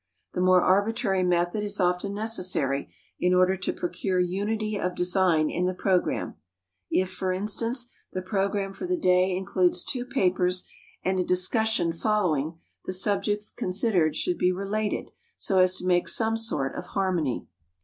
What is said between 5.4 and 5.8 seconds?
in the